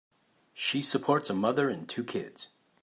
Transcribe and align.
She 0.55 0.81
supports 0.81 1.29
a 1.29 1.33
mother 1.35 1.69
and 1.69 1.87
two 1.87 2.03
kids. 2.03 2.49